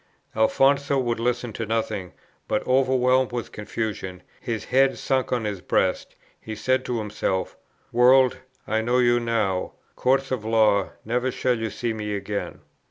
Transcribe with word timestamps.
Alfonso 0.35 0.97
would 0.97 1.19
listen 1.19 1.53
to 1.53 1.63
nothing, 1.63 2.13
but, 2.47 2.65
overwhelmed 2.65 3.31
with 3.31 3.51
confusion, 3.51 4.23
his 4.39 4.65
head 4.65 4.97
sunk 4.97 5.31
on 5.31 5.43
his 5.45 5.61
breast, 5.61 6.15
he 6.39 6.55
said 6.55 6.83
to 6.85 6.97
himself, 6.97 7.55
'World, 7.91 8.37
I 8.67 8.81
know 8.81 8.97
you 8.97 9.19
now; 9.19 9.73
courts 9.95 10.31
of 10.31 10.43
law, 10.43 10.89
never 11.05 11.29
shall 11.29 11.59
you 11.59 11.69
see 11.69 11.93
me 11.93 12.15
again!' 12.15 12.61